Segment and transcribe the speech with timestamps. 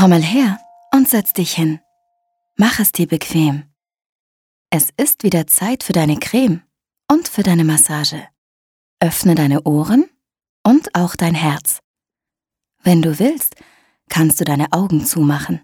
[0.00, 0.58] Komm mal her
[0.94, 1.78] und setz dich hin.
[2.56, 3.64] Mach es dir bequem.
[4.70, 6.62] Es ist wieder Zeit für deine Creme
[7.12, 8.26] und für deine Massage.
[9.00, 10.08] Öffne deine Ohren
[10.62, 11.80] und auch dein Herz.
[12.82, 13.56] Wenn du willst,
[14.08, 15.60] kannst du deine Augen zumachen.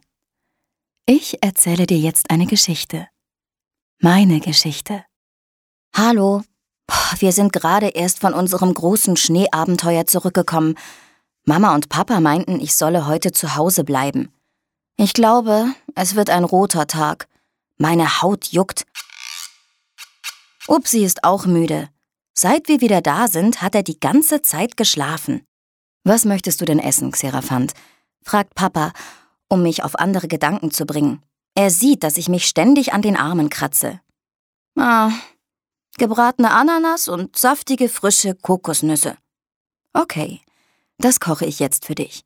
[1.07, 3.09] Ich erzähle dir jetzt eine Geschichte.
[4.03, 5.07] Meine Geschichte.
[5.95, 6.43] Hallo.
[7.21, 10.77] Wir sind gerade erst von unserem großen Schneeabenteuer zurückgekommen.
[11.49, 14.33] Mama und Papa meinten, ich solle heute zu Hause bleiben.
[14.97, 17.29] Ich glaube, es wird ein roter Tag.
[17.79, 18.85] Meine Haut juckt.
[20.67, 21.89] Upsi ist auch müde.
[22.35, 25.47] Seit wir wieder da sind, hat er die ganze Zeit geschlafen.
[26.03, 27.75] Was möchtest du denn essen, Xeraphant?
[28.25, 28.93] fragt Papa,
[29.49, 31.23] um mich auf andere Gedanken zu bringen.
[31.55, 34.01] Er sieht, dass ich mich ständig an den Armen kratze.
[34.77, 35.13] Ah,
[35.97, 39.17] gebratene Ananas und saftige, frische Kokosnüsse.
[39.93, 40.41] Okay,
[40.99, 42.23] das koche ich jetzt für dich.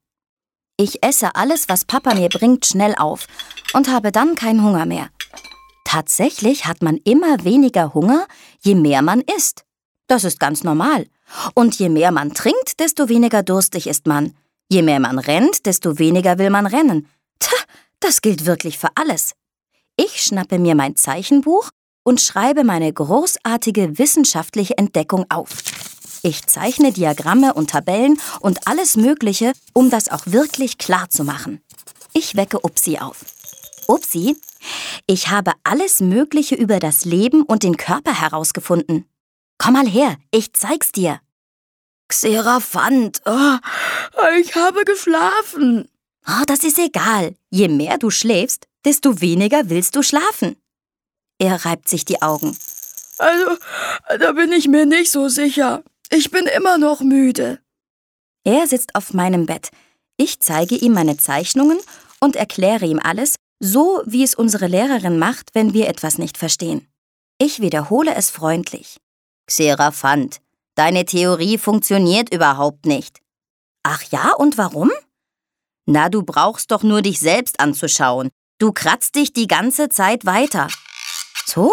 [0.77, 3.27] Ich esse alles, was Papa mir bringt, schnell auf
[3.75, 5.11] und habe dann keinen Hunger mehr.
[5.85, 8.27] Tatsächlich hat man immer weniger Hunger,
[8.61, 9.65] je mehr man isst.
[10.07, 11.07] Das ist ganz normal.
[11.55, 14.35] Und je mehr man trinkt, desto weniger durstig ist man.
[14.71, 17.09] Je mehr man rennt, desto weniger will man rennen.
[17.41, 17.59] Tja,
[18.01, 19.35] das gilt wirklich für alles.
[19.97, 21.71] Ich schnappe mir mein Zeichenbuch
[22.05, 25.51] und schreibe meine großartige wissenschaftliche Entdeckung auf.
[26.23, 31.63] Ich zeichne Diagramme und Tabellen und alles Mögliche, um das auch wirklich klar zu machen.
[32.13, 33.25] Ich wecke Upsi auf.
[33.87, 34.37] Upsi,
[35.07, 39.07] ich habe alles Mögliche über das Leben und den Körper herausgefunden.
[39.59, 41.21] Komm mal her, ich zeig's dir.
[42.09, 43.59] Xeraphant, oh,
[44.41, 45.89] ich habe geschlafen.
[46.27, 47.35] Oh, das ist egal.
[47.51, 50.57] Je mehr du schläfst, desto weniger willst du schlafen.
[51.39, 52.57] Er reibt sich die Augen.
[53.19, 53.57] Also,
[54.19, 55.83] da bin ich mir nicht so sicher.
[56.13, 57.61] Ich bin immer noch müde.
[58.45, 59.71] Er sitzt auf meinem Bett.
[60.17, 61.79] Ich zeige ihm meine Zeichnungen
[62.19, 66.89] und erkläre ihm alles, so wie es unsere Lehrerin macht, wenn wir etwas nicht verstehen.
[67.39, 68.99] Ich wiederhole es freundlich.
[69.47, 70.41] Xeraphant,
[70.75, 73.21] deine Theorie funktioniert überhaupt nicht.
[73.83, 74.91] Ach ja, und warum?
[75.87, 78.31] Na, du brauchst doch nur dich selbst anzuschauen.
[78.59, 80.69] Du kratzt dich die ganze Zeit weiter.
[81.47, 81.73] So?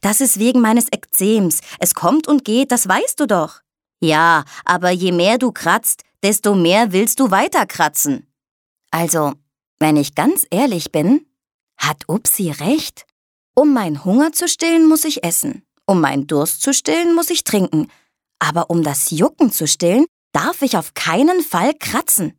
[0.00, 1.60] Das ist wegen meines Ekzems.
[1.78, 3.60] Es kommt und geht, das weißt du doch.
[4.00, 8.26] Ja, aber je mehr du kratzt, desto mehr willst du weiterkratzen.
[8.90, 9.34] Also,
[9.78, 11.26] wenn ich ganz ehrlich bin,
[11.76, 13.06] hat Upsi recht.
[13.54, 15.62] Um meinen Hunger zu stillen, muss ich essen.
[15.86, 17.88] Um meinen Durst zu stillen, muss ich trinken.
[18.38, 22.38] Aber um das Jucken zu stillen, darf ich auf keinen Fall kratzen.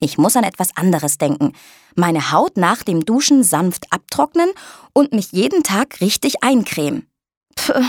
[0.00, 1.52] Ich muss an etwas anderes denken.
[1.94, 4.50] Meine Haut nach dem Duschen sanft abtrocknen
[4.94, 7.06] und mich jeden Tag richtig eincremen.
[7.54, 7.84] Puh.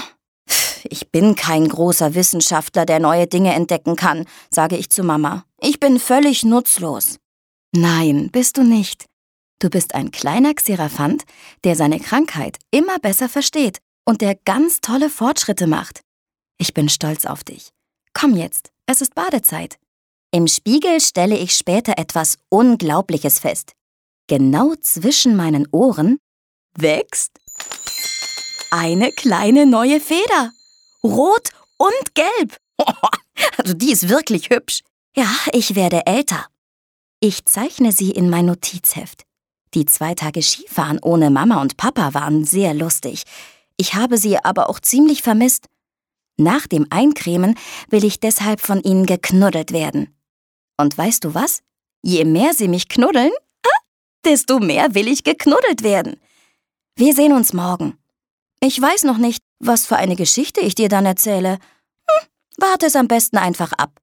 [0.84, 5.46] Ich bin kein großer Wissenschaftler, der neue Dinge entdecken kann, sage ich zu Mama.
[5.60, 7.18] Ich bin völlig nutzlos.
[7.74, 9.06] Nein, bist du nicht.
[9.60, 11.24] Du bist ein kleiner Xeraphant,
[11.64, 16.02] der seine Krankheit immer besser versteht und der ganz tolle Fortschritte macht.
[16.58, 17.70] Ich bin stolz auf dich.
[18.14, 19.78] Komm jetzt, es ist Badezeit.
[20.34, 23.74] Im Spiegel stelle ich später etwas Unglaubliches fest.
[24.28, 26.20] Genau zwischen meinen Ohren
[26.78, 27.32] wächst
[28.72, 30.52] eine kleine neue Feder.
[31.04, 32.58] Rot und gelb.
[33.58, 34.82] Also die ist wirklich hübsch.
[35.16, 36.46] Ja, ich werde älter.
[37.20, 39.24] Ich zeichne sie in mein Notizheft.
[39.74, 43.24] Die zwei Tage Skifahren ohne Mama und Papa waren sehr lustig.
[43.78, 45.68] Ich habe sie aber auch ziemlich vermisst.
[46.38, 47.58] Nach dem Eincremen
[47.90, 50.16] will ich deshalb von ihnen geknuddelt werden.
[50.82, 51.62] Und weißt du was?
[52.02, 53.32] Je mehr sie mich knuddeln,
[54.26, 56.20] desto mehr will ich geknuddelt werden.
[56.96, 58.00] Wir sehen uns morgen.
[58.62, 61.60] Ich weiß noch nicht, was für eine Geschichte ich dir dann erzähle.
[62.10, 62.28] Hm,
[62.58, 64.00] warte es am besten einfach ab.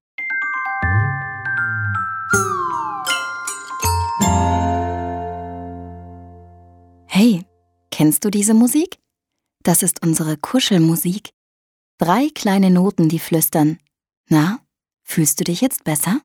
[7.07, 7.45] Hey,
[7.91, 8.99] kennst du diese Musik?
[9.63, 11.31] Das ist unsere Kuschelmusik.
[11.97, 13.79] Drei kleine Noten, die flüstern.
[14.29, 14.59] Na,
[15.03, 16.21] fühlst du dich jetzt besser?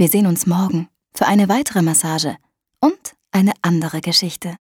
[0.00, 2.38] Wir sehen uns morgen für eine weitere Massage
[2.80, 4.56] und eine andere Geschichte.